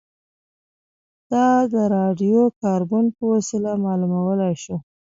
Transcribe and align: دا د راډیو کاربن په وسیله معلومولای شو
دا 1.31 1.47
د 1.73 1.75
راډیو 1.95 2.41
کاربن 2.61 3.05
په 3.17 3.23
وسیله 3.33 3.71
معلومولای 3.85 4.53
شو 4.63 4.75